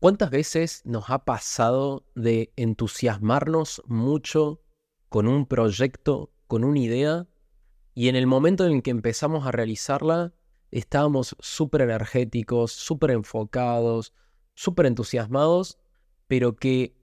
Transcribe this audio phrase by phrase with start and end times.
[0.00, 4.62] ¿Cuántas veces nos ha pasado de entusiasmarnos mucho
[5.08, 7.26] con un proyecto, con una idea,
[7.94, 10.32] y en el momento en el que empezamos a realizarla,
[10.70, 14.14] estábamos súper energéticos, súper enfocados,
[14.54, 15.78] súper entusiasmados,
[16.28, 16.94] pero que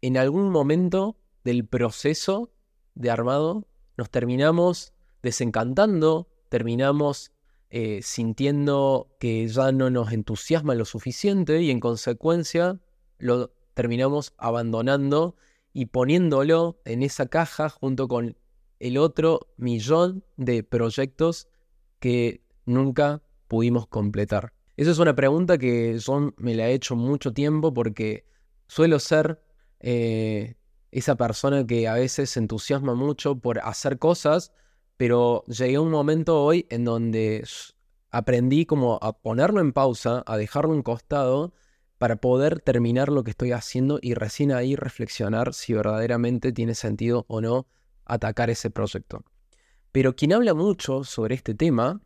[0.00, 2.52] en algún momento del proceso
[2.94, 3.66] de armado
[3.96, 4.92] nos terminamos
[5.24, 7.32] desencantando, terminamos
[7.76, 12.78] eh, sintiendo que ya no nos entusiasma lo suficiente y en consecuencia
[13.18, 15.34] lo terminamos abandonando
[15.72, 18.36] y poniéndolo en esa caja junto con
[18.78, 21.48] el otro millón de proyectos
[21.98, 24.52] que nunca pudimos completar.
[24.76, 28.24] Esa es una pregunta que yo me la he hecho mucho tiempo porque
[28.68, 29.42] suelo ser
[29.80, 30.54] eh,
[30.92, 34.52] esa persona que a veces se entusiasma mucho por hacer cosas
[34.96, 37.46] pero llegué a un momento hoy en donde
[38.10, 41.52] aprendí como a ponerlo en pausa, a dejarlo en costado
[41.98, 47.24] para poder terminar lo que estoy haciendo y recién ahí reflexionar si verdaderamente tiene sentido
[47.28, 47.66] o no
[48.04, 49.24] atacar ese proyecto.
[49.90, 52.00] Pero quien habla mucho sobre este tema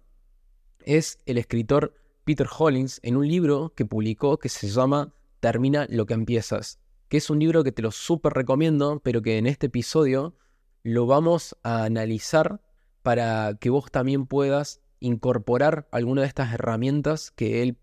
[0.81, 6.07] es el escritor Peter Hollins en un libro que publicó que se llama Termina lo
[6.07, 9.67] que empiezas, que es un libro que te lo súper recomiendo, pero que en este
[9.67, 10.35] episodio
[10.83, 12.61] lo vamos a analizar
[13.03, 17.79] para que vos también puedas incorporar alguna de estas herramientas que él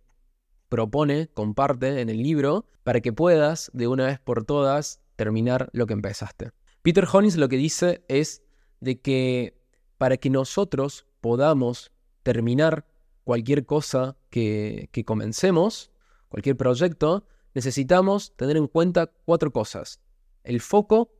[0.70, 5.88] propone, comparte en el libro, para que puedas de una vez por todas terminar lo
[5.88, 6.52] que empezaste.
[6.82, 8.44] Peter Hollins lo que dice es
[8.80, 9.58] de que
[9.98, 11.92] para que nosotros podamos
[12.24, 12.86] terminar
[13.24, 15.92] cualquier cosa que, que comencemos,
[16.30, 20.02] cualquier proyecto, necesitamos tener en cuenta cuatro cosas.
[20.44, 21.12] El foco,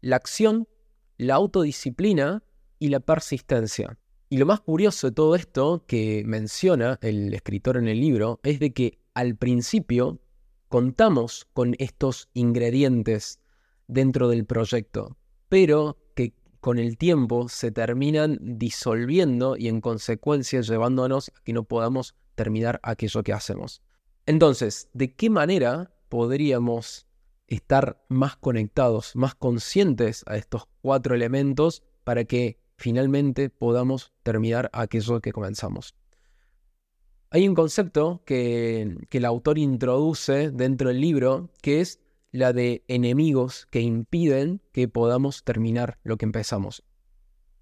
[0.00, 0.68] la acción,
[1.16, 2.42] la autodisciplina
[2.78, 3.98] y la persistencia.
[4.28, 8.58] Y lo más curioso de todo esto que menciona el escritor en el libro es
[8.58, 10.20] de que al principio
[10.68, 13.40] contamos con estos ingredientes
[13.86, 15.16] dentro del proyecto,
[15.48, 21.62] pero que con el tiempo se terminan disolviendo y en consecuencia llevándonos a que no
[21.62, 23.80] podamos terminar aquello que hacemos.
[24.26, 27.06] Entonces, ¿de qué manera podríamos
[27.46, 35.20] estar más conectados, más conscientes a estos cuatro elementos para que finalmente podamos terminar aquello
[35.20, 35.94] que comenzamos.
[37.30, 42.00] Hay un concepto que, el autor introduce dentro del libro que es
[42.30, 46.84] la de enemigos que impiden que podamos terminar lo que empezamos.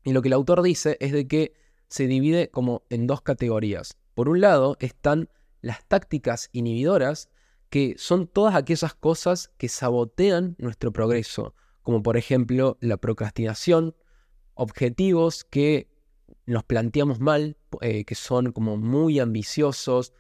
[0.02, 1.54] Y lo que el autor dice es de que
[1.88, 3.96] se divide como en dos categorías.
[4.14, 5.28] Por un lado están
[5.60, 7.30] las tácticas inhibidoras,
[7.70, 13.94] que son todas aquellas cosas que sabotean nuestro progreso, como por ejemplo la procrastinación,
[14.54, 15.88] objetivos que
[16.46, 20.12] nos planteamos mal, eh, que son como muy ambiciosos,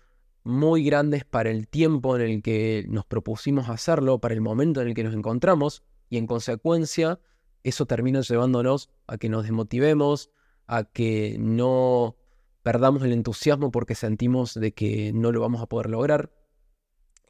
[0.42, 4.88] muy grandes para el tiempo en el que nos propusimos hacerlo, para el momento en
[4.88, 7.18] el que nos encontramos, y en consecuencia
[7.62, 10.30] eso termina llevándonos a que nos desmotivemos,
[10.66, 12.16] a que no
[12.62, 16.30] perdamos el entusiasmo porque sentimos de que no lo vamos a poder lograr.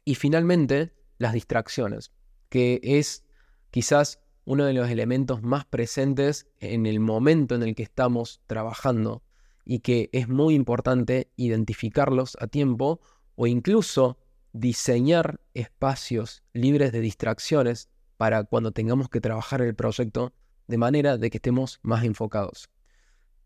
[0.03, 2.11] Y finalmente, las distracciones,
[2.49, 3.25] que es
[3.71, 9.23] quizás uno de los elementos más presentes en el momento en el que estamos trabajando
[9.65, 13.01] y que es muy importante identificarlos a tiempo
[13.35, 14.17] o incluso
[14.53, 20.33] diseñar espacios libres de distracciones para cuando tengamos que trabajar el proyecto
[20.67, 22.69] de manera de que estemos más enfocados.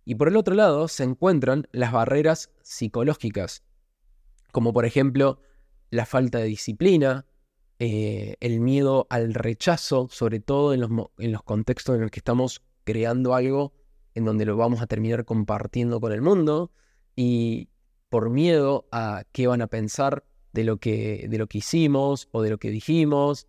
[0.05, 3.63] Y por el otro lado se encuentran las barreras psicológicas,
[4.51, 5.41] como por ejemplo
[5.89, 7.25] la falta de disciplina,
[7.79, 12.19] eh, el miedo al rechazo, sobre todo en los, en los contextos en los que
[12.19, 13.73] estamos creando algo
[14.15, 16.71] en donde lo vamos a terminar compartiendo con el mundo
[17.15, 17.69] y
[18.09, 22.41] por miedo a qué van a pensar de lo que, de lo que hicimos o
[22.41, 23.47] de lo que dijimos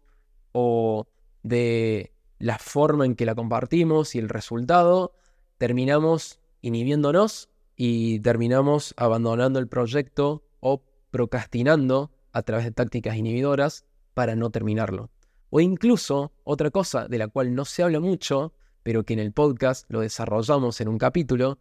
[0.53, 1.09] o
[1.43, 5.13] de la forma en que la compartimos y el resultado,
[5.59, 13.87] terminamos inhibiéndonos y terminamos abandonando el proyecto o procrastinando a través de tácticas inhibidoras
[14.21, 15.09] para no terminarlo.
[15.49, 18.53] O incluso otra cosa de la cual no se habla mucho,
[18.83, 21.59] pero que en el podcast lo desarrollamos en un capítulo,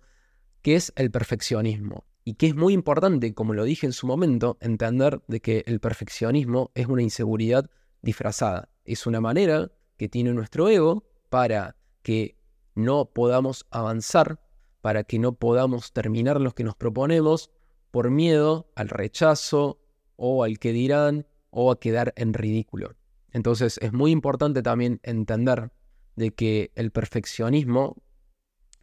[0.61, 2.03] que es el perfeccionismo.
[2.25, 5.79] Y que es muy importante, como lo dije en su momento, entender de que el
[5.79, 7.69] perfeccionismo es una inseguridad
[8.01, 8.67] disfrazada.
[8.83, 12.35] Es una manera que tiene nuestro ego para que
[12.75, 14.41] no podamos avanzar,
[14.81, 17.51] para que no podamos terminar los que nos proponemos
[17.89, 19.79] por miedo al rechazo
[20.17, 22.95] o al que dirán o a quedar en ridículo.
[23.31, 25.71] Entonces es muy importante también entender
[26.15, 27.95] de que el perfeccionismo,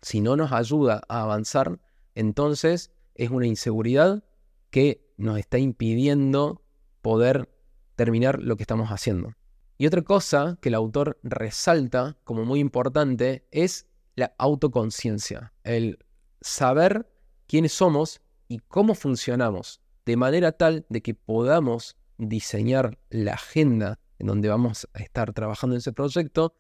[0.03, 1.81] si no nos ayuda a avanzar,
[2.15, 4.25] entonces es una inseguridad
[4.71, 6.63] que nos está impidiendo
[7.03, 7.49] poder
[7.95, 9.35] terminar lo que estamos haciendo.
[9.79, 15.99] Y otra cosa que el autor resalta como muy importante es la autoconciencia, el
[16.41, 17.11] saber
[17.47, 24.29] quiénes somos y cómo funcionamos, de manera tal de que podamos diseñar la agenda en
[24.29, 26.55] donde vamos a estar trabajando en ese proyecto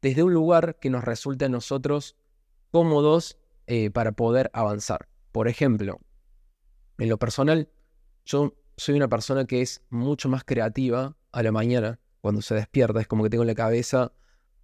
[0.00, 2.16] desde un lugar que nos resulte a nosotros
[2.70, 5.08] cómodos eh, para poder avanzar.
[5.32, 6.00] Por ejemplo,
[6.98, 7.68] en lo personal,
[8.24, 13.00] yo soy una persona que es mucho más creativa a la mañana cuando se despierta.
[13.00, 14.12] Es como que tengo la cabeza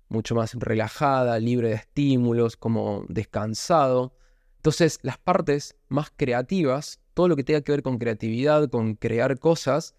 [0.09, 4.17] mucho más relajada, libre de estímulos, como descansado.
[4.57, 9.39] Entonces, las partes más creativas, todo lo que tenga que ver con creatividad, con crear
[9.39, 9.95] cosas,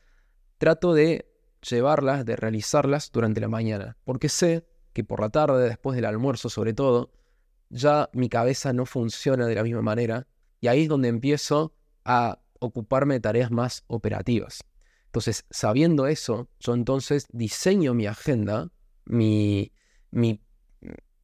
[0.57, 1.31] trato de
[1.67, 6.49] llevarlas, de realizarlas durante la mañana, porque sé que por la tarde, después del almuerzo
[6.49, 7.11] sobre todo,
[7.69, 10.27] ya mi cabeza no funciona de la misma manera
[10.61, 11.73] y ahí es donde empiezo
[12.05, 14.63] a ocuparme de tareas más operativas.
[15.07, 18.69] Entonces, sabiendo eso, yo entonces diseño mi agenda,
[19.05, 19.71] mi,
[20.11, 20.41] mi,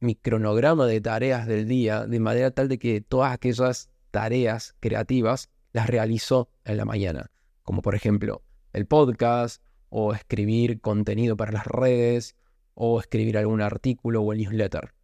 [0.00, 5.50] mi cronograma de tareas del día, de manera tal de que todas aquellas tareas creativas
[5.72, 7.30] las realizo en la mañana,
[7.62, 8.42] como por ejemplo
[8.72, 12.36] el podcast o escribir contenido para las redes
[12.74, 14.94] o escribir algún artículo o el newsletter.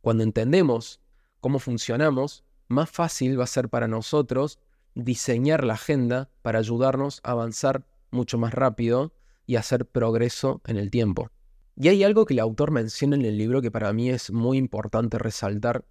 [0.00, 1.00] Cuando entendemos
[1.40, 4.58] cómo funcionamos, más fácil va a ser para nosotros
[4.94, 9.12] diseñar la agenda para ayudarnos a avanzar mucho más rápido
[9.46, 11.30] y hacer progreso en el tiempo.
[11.76, 14.58] Y hay algo que el autor menciona en el libro que para mí es muy
[14.58, 15.84] importante resaltar,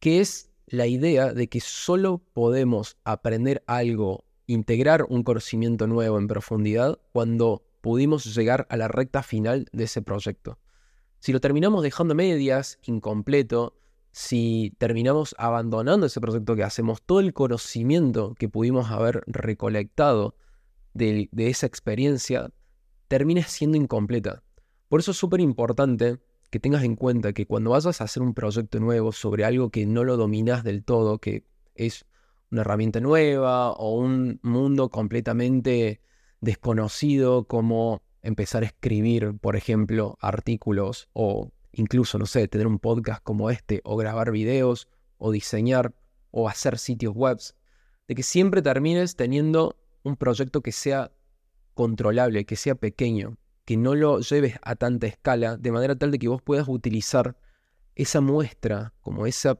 [0.00, 6.26] que es la idea de que solo podemos aprender algo, integrar un conocimiento nuevo en
[6.26, 10.58] profundidad cuando pudimos llegar a la recta final de ese proyecto.
[11.20, 13.76] Si lo terminamos dejando medias, incompleto,
[14.10, 20.34] si terminamos abandonando ese proyecto que hacemos, todo el conocimiento que pudimos haber recolectado
[20.94, 22.50] de, esa experiencia
[23.06, 24.42] termina siendo incompleta.
[24.88, 26.18] Por eso es súper importante
[26.50, 29.86] que tengas en cuenta que cuando vayas a hacer un proyecto nuevo sobre algo que
[29.86, 31.44] no lo dominas del todo, que
[31.76, 32.04] es
[32.50, 36.00] una herramienta nueva o un mundo completamente
[36.40, 43.22] desconocido como empezar a escribir, por ejemplo, artículos o incluso, no sé, tener un podcast
[43.22, 44.88] como este o grabar videos
[45.18, 45.94] o diseñar
[46.30, 47.38] o hacer sitios web,
[48.08, 51.12] de que siempre termines teniendo un proyecto que sea
[51.74, 56.18] controlable, que sea pequeño, que no lo lleves a tanta escala, de manera tal de
[56.18, 57.36] que vos puedas utilizar
[57.94, 59.58] esa muestra, como esa,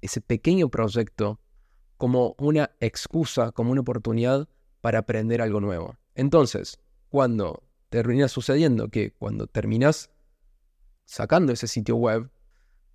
[0.00, 1.40] ese pequeño proyecto,
[1.98, 4.48] como una excusa, como una oportunidad
[4.80, 5.96] para aprender algo nuevo.
[6.14, 6.78] Entonces,
[7.10, 10.10] cuando termina sucediendo que cuando terminas
[11.04, 12.30] sacando ese sitio web,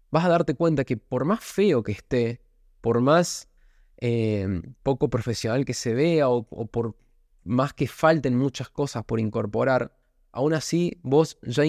[0.10, 2.42] vas a darte cuenta que por más feo que esté,
[2.82, 3.50] por más
[3.98, 6.96] eh, poco profesional que se vea o, por
[7.44, 9.98] más que falten muchas cosas por incorporar,
[10.32, 11.64] aún así vos ya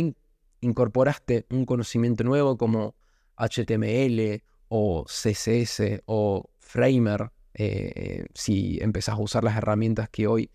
[0.60, 2.94] incorporaste un conocimiento nuevo como
[3.36, 10.50] HTML o CSS o Framer, eh, si empezás a usar las herramientas que hoy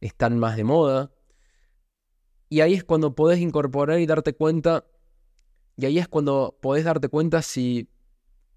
[0.00, 1.12] están más de moda.
[2.48, 4.86] Y ahí es cuando podés incorporar y darte cuenta,
[5.76, 7.90] y ahí es cuando podés darte cuenta si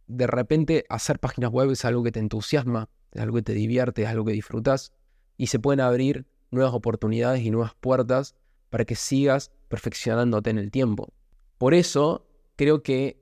[0.07, 4.03] de repente hacer páginas web es algo que te entusiasma, es algo que te divierte,
[4.03, 4.93] es algo que disfrutas,
[5.37, 8.35] y se pueden abrir nuevas oportunidades y nuevas puertas
[8.69, 11.13] para que sigas perfeccionándote en el tiempo.
[11.57, 13.21] Por eso creo que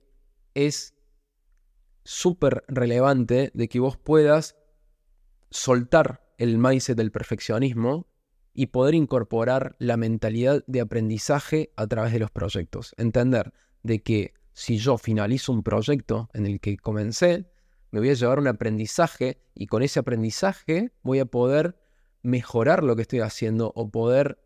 [0.54, 0.94] es
[2.10, 4.56] súper relevante de que vos puedas
[5.52, 8.08] soltar el mindset del perfeccionismo
[8.52, 12.96] y poder incorporar la mentalidad de aprendizaje a través de los proyectos.
[12.98, 17.46] Entender de que si yo finalizo un proyecto en el que comencé,
[17.92, 21.80] me voy a llevar un aprendizaje y con ese aprendizaje voy a poder
[22.24, 24.44] mejorar lo que estoy haciendo o poder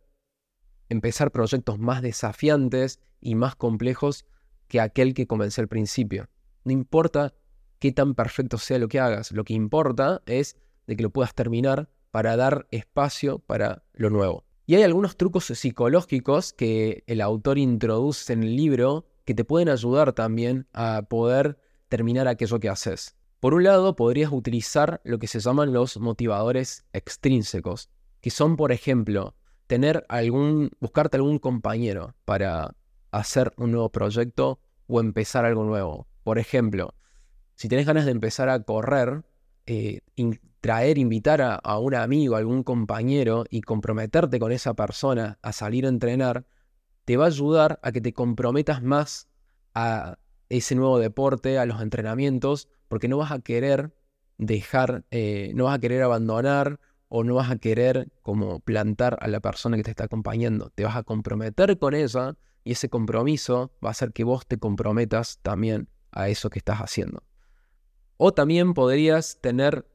[0.90, 4.26] empezar proyectos más desafiantes y más complejos
[4.68, 6.28] que aquel que comencé al principio.
[6.66, 7.34] No importa
[7.84, 10.56] qué tan perfecto sea lo que hagas, lo que importa es
[10.88, 14.46] de que lo puedas terminar para dar espacio para lo nuevo.
[14.66, 19.68] Y hay algunos trucos psicológicos que el autor introduce en el libro que te pueden
[19.68, 21.58] ayudar también a poder
[21.90, 23.18] terminar aquello que haces.
[23.42, 27.90] Por un lado, podrías utilizar lo que se llaman los motivadores extrínsecos,
[28.22, 29.36] que son, por ejemplo,
[29.68, 32.78] tener algún, buscarte algún compañero para
[33.12, 36.08] hacer un nuevo proyecto o empezar algo nuevo.
[36.24, 36.94] Por ejemplo,
[37.64, 39.24] si tienes ganas de empezar a correr,
[39.68, 40.02] eh,
[40.60, 45.86] traer, invitar a, un amigo, a algún compañero y comprometerte con esa persona a salir
[45.86, 46.46] a entrenar,
[47.06, 49.30] te va a ayudar a que te comprometas más
[49.74, 50.18] a
[50.50, 53.96] ese nuevo deporte, a los entrenamientos, porque no vas a querer
[54.38, 59.30] dejar, eh, no vas a querer abandonar o no vas a querer como plantar a
[59.30, 60.70] la persona que te está acompañando.
[60.72, 64.58] Te vas a comprometer con ella y ese compromiso va a hacer que vos te
[64.58, 67.24] comprometas también a eso que estás haciendo.
[68.18, 69.88] O también podrías tener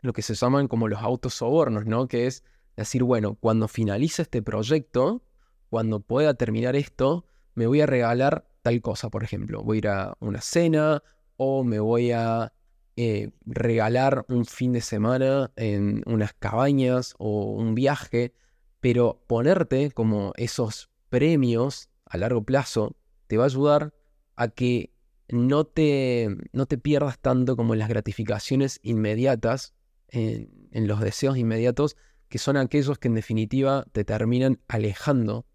[0.00, 2.08] lo que se llaman como los autosobornos, ¿no?
[2.08, 2.44] Que es
[2.76, 5.22] decir, bueno, cuando finalice este proyecto,
[5.70, 9.62] cuando pueda terminar esto, me voy a regalar tal cosa, por ejemplo.
[9.62, 11.02] Voy a ir a una cena
[11.36, 12.52] o me voy a
[12.96, 18.32] eh, regalar un fin de semana en unas cabañas o un viaje,
[18.80, 23.94] pero ponerte como esos premios a largo plazo te va a ayudar
[24.36, 24.95] a que
[25.28, 29.74] no te, no te pierdas tanto como en las gratificaciones inmediatas,
[30.08, 31.96] en, en los deseos inmediatos,
[32.28, 35.46] que son aquellos que en definitiva te terminan alejando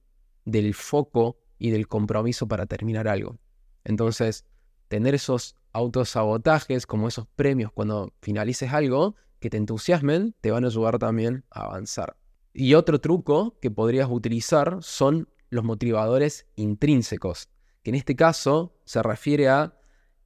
[0.46, 3.38] del foco y del compromiso para terminar algo.
[3.84, 4.46] Entonces,
[4.88, 10.68] tener esos autosabotajes, como esos premios cuando finalices algo, que te entusiasmen, te van a
[10.68, 12.18] ayudar también a avanzar.
[12.54, 17.50] Y otro truco que podrías utilizar son los motivadores intrínsecos,
[17.84, 19.78] que en este caso se refiere a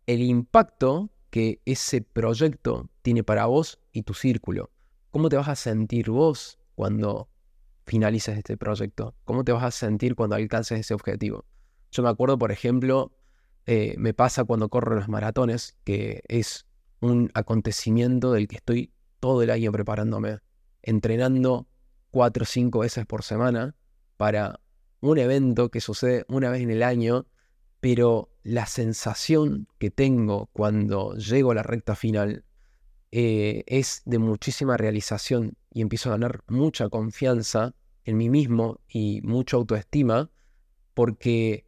[0.06, 4.72] el impacto que ese proyecto tiene para vos y tu círculo.
[5.12, 7.30] ¿Cómo te vas a sentir vos cuando
[7.86, 9.16] finalices este proyecto?
[9.24, 11.46] ¿Cómo te vas a sentir cuando alcances ese objetivo?
[11.92, 13.18] Yo me acuerdo, por ejemplo,
[13.66, 16.66] eh, me pasa cuando corro los maratones, que es
[17.00, 20.40] un acontecimiento del que estoy todo el año preparándome,
[20.82, 21.68] entrenando
[22.12, 23.76] cuatro o cinco veces por semana
[24.18, 24.60] para
[25.02, 27.26] un evento que sucede una vez en el año,
[27.86, 32.44] pero la sensación que tengo cuando llego a la recta final
[33.12, 39.22] eh, es de muchísima realización y empiezo a ganar mucha confianza en mí mismo y
[39.22, 40.32] mucha autoestima
[40.96, 41.68] porque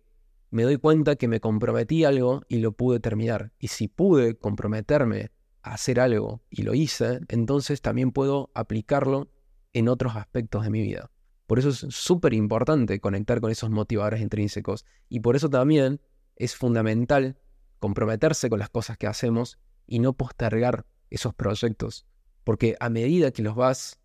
[0.50, 3.52] me doy cuenta que me comprometí algo y lo pude terminar.
[3.60, 5.30] Y si pude comprometerme
[5.62, 9.30] a hacer algo y lo hice, entonces también puedo aplicarlo
[9.72, 11.12] en otros aspectos de mi vida.
[11.48, 14.86] Por eso es súper importante conectar con esos motivadores intrínsecos.
[15.10, 16.02] Y por eso también
[16.36, 17.38] es fundamental
[17.80, 22.06] comprometerse con las cosas que hacemos y no postergar esos proyectos.
[22.44, 24.00] Porque a medida que los vas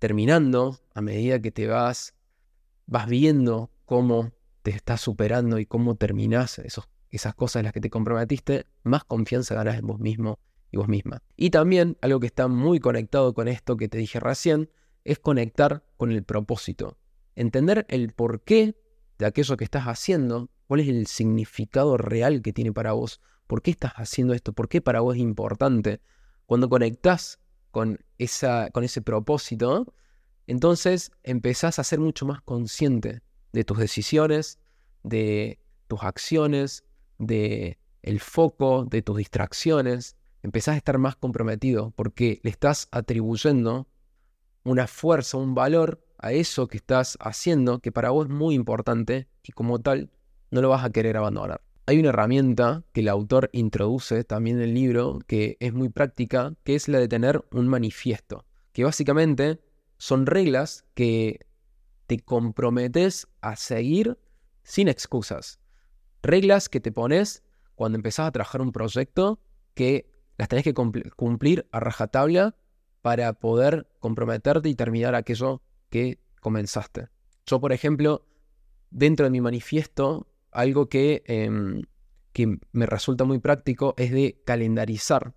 [0.00, 2.14] terminando, a medida que te vas,
[2.86, 4.32] vas viendo cómo
[4.62, 9.04] te estás superando y cómo terminás esos, esas cosas en las que te comprometiste, más
[9.04, 10.40] confianza ganas en vos mismo
[10.72, 11.22] y vos misma.
[11.36, 14.68] Y también algo que está muy conectado con esto que te dije recién,
[15.06, 16.98] es conectar con el propósito.
[17.34, 18.76] Entender el porqué
[19.18, 23.62] de aquello que estás haciendo, cuál es el significado real que tiene para vos, por
[23.62, 26.00] qué estás haciendo esto, por qué para vos es importante.
[26.44, 27.38] Cuando conectás
[27.70, 29.94] con, esa, con ese propósito,
[30.46, 33.22] entonces empezás a ser mucho más consciente
[33.52, 34.58] de tus decisiones,
[35.02, 36.84] de tus acciones,
[37.18, 40.16] de el foco, de tus distracciones.
[40.42, 43.88] Empezás a estar más comprometido porque le estás atribuyendo
[44.66, 49.28] una fuerza, un valor a eso que estás haciendo que para vos es muy importante
[49.44, 50.10] y como tal
[50.50, 51.62] no lo vas a querer abandonar.
[51.86, 56.54] Hay una herramienta que el autor introduce también en el libro que es muy práctica,
[56.64, 59.60] que es la de tener un manifiesto, que básicamente
[59.98, 61.46] son reglas que
[62.08, 64.18] te comprometes a seguir
[64.64, 65.60] sin excusas.
[66.24, 67.44] Reglas que te pones
[67.76, 69.38] cuando empezás a trabajar un proyecto
[69.74, 72.56] que las tenés que cumplir a rajatabla
[73.06, 77.06] para poder comprometerte y terminar aquello que comenzaste.
[77.46, 78.26] Yo, por ejemplo,
[78.90, 81.84] dentro de mi manifiesto, algo que, em,
[82.32, 85.36] que me resulta muy práctico es de calendarizar.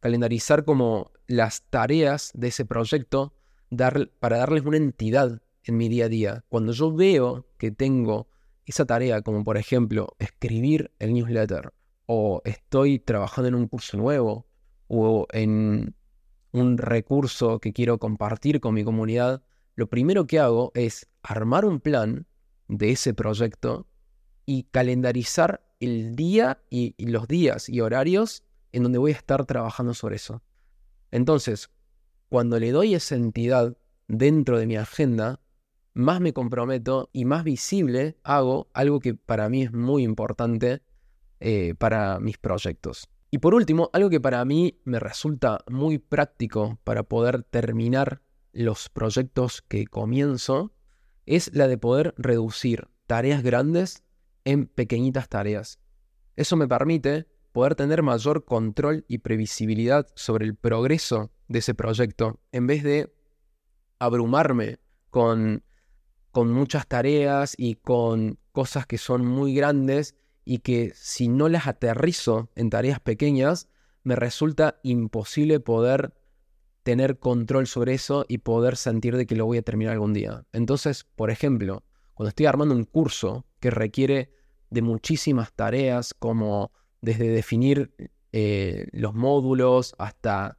[0.00, 3.32] Calendarizar como las tareas de ese proyecto
[3.70, 6.44] dar, para darles una entidad en mi día a día.
[6.50, 8.28] Cuando yo veo que tengo
[8.66, 11.72] esa tarea, como por ejemplo escribir el newsletter,
[12.04, 14.46] o estoy trabajando en un curso nuevo,
[14.86, 15.96] o en
[16.52, 19.42] un recurso que quiero compartir con mi comunidad,
[19.74, 22.26] lo primero que hago es armar un plan
[22.68, 23.86] de ese proyecto
[24.46, 29.94] y calendarizar el día y, los días y horarios en donde voy a estar trabajando
[29.94, 30.42] sobre eso.
[31.10, 31.70] Entonces,
[32.28, 33.76] cuando le doy esa entidad
[34.08, 35.40] dentro de mi agenda,
[35.94, 40.82] más me comprometo y más visible hago algo que para mí es muy importante
[41.40, 43.08] eh, para mis proyectos.
[43.36, 48.22] Y por último, algo que para mí me resulta muy práctico para poder terminar
[48.54, 50.72] los proyectos que comienzo
[51.26, 54.04] es la de poder reducir tareas grandes
[54.46, 55.80] en pequeñitas tareas.
[56.36, 62.40] Eso me permite poder tener mayor control y previsibilidad sobre el progreso de ese proyecto
[62.52, 63.14] en vez de
[63.98, 64.78] abrumarme
[65.10, 65.62] con,
[66.30, 70.14] con muchas tareas y con cosas que son muy grandes
[70.46, 73.68] y que si no las aterrizo en tareas pequeñas,
[74.04, 76.14] me resulta imposible poder
[76.84, 80.46] tener control sobre eso y poder sentir de que lo voy a terminar algún día.
[80.52, 81.82] Entonces, por ejemplo,
[82.14, 84.30] cuando estoy armando un curso que requiere
[84.70, 87.92] de muchísimas tareas, como desde definir
[88.30, 90.58] eh, los módulos hasta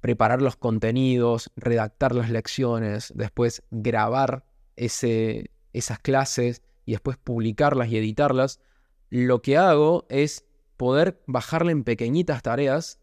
[0.00, 4.44] preparar los contenidos, redactar las lecciones, después grabar
[4.74, 8.58] ese, esas clases y después publicarlas y editarlas,
[9.10, 13.00] lo que hago es poder bajarle en pequeñitas tareas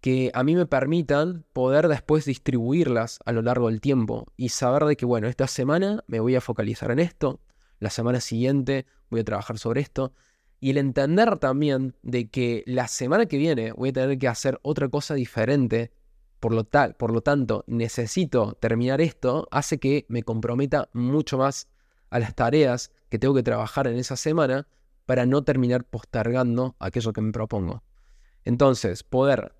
[0.00, 4.84] que a mí me permitan poder después distribuirlas a lo largo del tiempo y saber
[4.84, 7.40] de que, bueno, esta semana me voy a focalizar en esto,
[7.78, 10.14] la semana siguiente voy a trabajar sobre esto,
[10.58, 14.58] y el entender también de que la semana que viene voy a tener que hacer
[14.62, 15.92] otra cosa diferente,
[16.38, 21.68] por lo, tal, por lo tanto necesito terminar esto, hace que me comprometa mucho más
[22.08, 24.66] a las tareas que tengo que trabajar en esa semana
[25.10, 27.82] para no terminar postergando aquello que me propongo.
[28.44, 29.56] Entonces, poder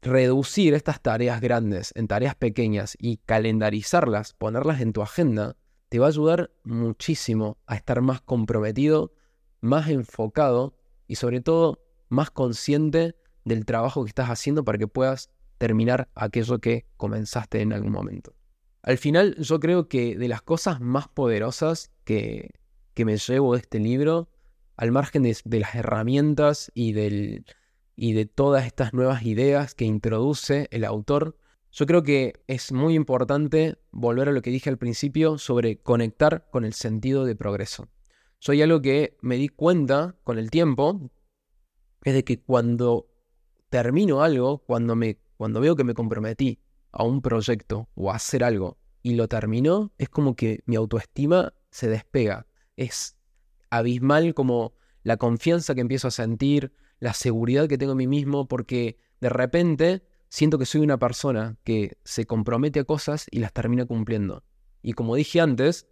[0.00, 5.58] reducir estas tareas grandes en tareas pequeñas y calendarizarlas, ponerlas en tu agenda,
[5.90, 9.12] te va a ayudar muchísimo a estar más comprometido,
[9.60, 15.28] más enfocado y sobre todo más consciente del trabajo que estás haciendo para que puedas
[15.58, 18.34] terminar aquello que comenzaste en algún momento.
[18.80, 22.61] Al final yo creo que de las cosas más poderosas que,
[22.94, 24.28] que me llevo de este libro,
[24.76, 31.36] al margen de, las herramientas y de todas estas nuevas ideas que introduce el autor,
[31.74, 36.46] yo creo que es muy importante volver a lo que dije al principio sobre conectar
[36.50, 37.88] con el sentido de progreso.
[38.38, 41.10] Soy algo que me di cuenta con el tiempo,
[42.04, 43.08] es de que cuando
[43.70, 48.44] termino algo, cuando, me, cuando veo que me comprometí a un proyecto o a hacer
[48.44, 52.46] algo y lo termino, es como que mi autoestima se despega.
[52.82, 53.16] Es
[53.70, 58.46] abismal como la confianza que empiezo a sentir, la seguridad que tengo en mí mismo,
[58.46, 63.52] porque de repente siento que soy una persona que se compromete a cosas y las
[63.52, 64.44] termina cumpliendo.
[64.82, 65.86] Y como dije antes,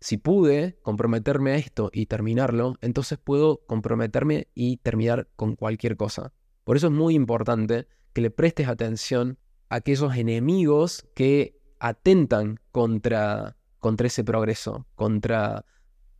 [0.00, 6.32] si pude comprometerme a esto y terminarlo, entonces puedo comprometerme y terminar con cualquier cosa.
[6.64, 13.56] Por eso es muy importante que le prestes atención a aquellos enemigos que atentan contra,
[13.78, 15.64] contra ese progreso, contra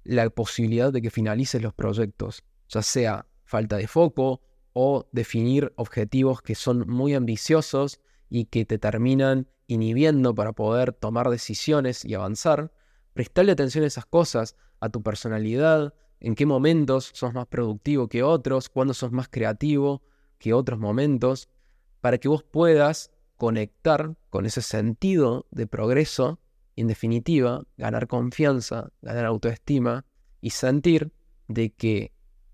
[0.05, 4.41] la posibilidad de que finalices los proyectos, ya sea falta de foco
[4.73, 11.29] o definir objetivos que son muy ambiciosos y que te terminan inhibiendo para poder tomar
[11.29, 12.73] decisiones y avanzar,
[13.13, 18.23] prestarle atención a esas cosas, a tu personalidad, en qué momentos sos más productivo que
[18.23, 20.03] otros, cuándo sos más creativo
[20.39, 21.49] que otros momentos,
[22.01, 26.39] para que vos puedas conectar con ese sentido de progreso
[26.75, 30.05] y en definitiva ganar confianza, ganar autoestima
[30.41, 31.13] y sentir
[31.49, 32.13] de que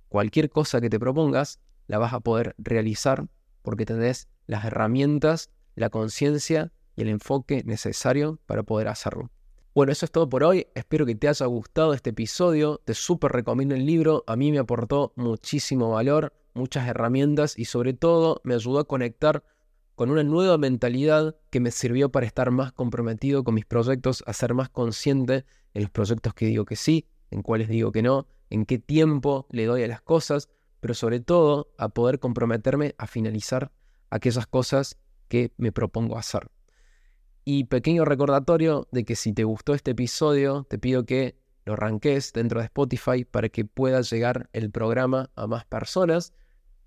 [0.09, 3.27] cualquier cosa que te propongas la vas a poder realizar
[3.63, 9.31] porque tenés las herramientas, la conciencia y el enfoque necesario para poder hacerlo.
[9.75, 10.67] Bueno, eso es todo por hoy.
[10.75, 12.81] Espero que te haya gustado este episodio.
[12.85, 14.25] Te súper recomiendo el libro.
[14.27, 19.45] A mí me aportó muchísimo valor, muchas herramientas y sobre todo me ayudó a conectar
[19.99, 24.33] con una nueva mentalidad que me sirvió para estar más comprometido con mis proyectos, a
[24.33, 28.29] ser más consciente en los proyectos que digo que sí, en cuáles digo que no,
[28.49, 33.09] en qué tiempo le doy a las cosas, pero sobre todo a poder comprometerme a
[33.09, 33.73] finalizar
[34.09, 36.49] aquellas cosas que me propongo hacer.
[37.45, 42.33] Y pequeño recordatorio de que si te gustó este episodio, te pido que lo arranques
[42.33, 46.33] dentro de Spotify para que pueda llegar el programa a más personas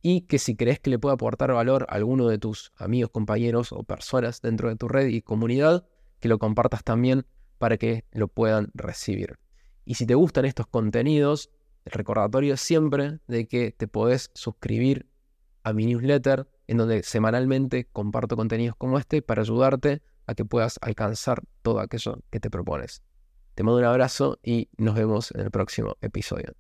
[0.01, 3.71] y que si crees que le pueda aportar valor a alguno de tus amigos, compañeros
[3.71, 5.85] o personas dentro de tu red y comunidad,
[6.19, 7.25] que lo compartas también
[7.57, 9.37] para que lo puedan recibir.
[9.85, 11.51] Y si te gustan estos contenidos,
[11.85, 15.07] el recordatorio siempre de que te podés suscribir
[15.63, 20.79] a mi newsletter, en donde semanalmente comparto contenidos como este para ayudarte a que puedas
[20.81, 23.03] alcanzar todo aquello que te propones.
[23.55, 26.53] Te mando un abrazo y nos vemos en el próximo episodio.